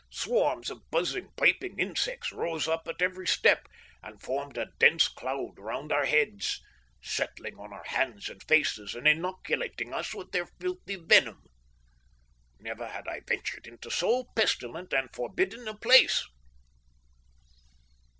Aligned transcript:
Swarms 0.09 0.71
of 0.71 0.81
buzzing, 0.89 1.29
piping 1.37 1.77
insects 1.77 2.31
rose 2.31 2.67
up 2.67 2.87
at 2.87 3.03
every 3.03 3.27
step 3.27 3.67
and 4.01 4.19
formed 4.19 4.57
a 4.57 4.71
dense 4.79 5.07
cloud 5.07 5.59
around 5.59 5.91
our 5.91 6.05
heads, 6.05 6.59
settling 7.03 7.59
on 7.59 7.71
our 7.71 7.83
hands 7.83 8.27
and 8.27 8.41
faces 8.41 8.95
and 8.95 9.07
inoculating 9.07 9.93
us 9.93 10.11
with 10.15 10.31
their 10.31 10.47
filthy 10.59 10.95
venom. 10.95 11.43
Never 12.57 12.87
had 12.87 13.07
I 13.07 13.19
ventured 13.19 13.67
into 13.67 13.91
so 13.91 14.23
pestilent 14.35 14.91
and 14.91 15.07
forbidding 15.13 15.67
a 15.67 15.75
place. 15.75 16.25